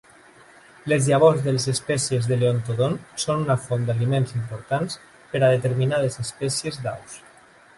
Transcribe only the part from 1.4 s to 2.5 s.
de les espècies de